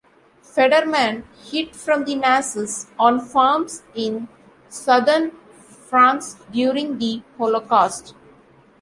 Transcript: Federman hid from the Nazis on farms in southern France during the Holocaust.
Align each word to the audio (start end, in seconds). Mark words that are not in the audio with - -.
Federman 0.41 1.25
hid 1.43 1.75
from 1.75 2.05
the 2.05 2.15
Nazis 2.15 2.87
on 2.97 3.19
farms 3.23 3.83
in 3.93 4.27
southern 4.67 5.29
France 5.59 6.37
during 6.51 6.97
the 6.97 7.21
Holocaust. 7.37 8.15